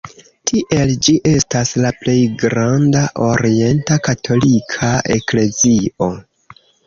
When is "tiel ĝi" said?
0.51-1.13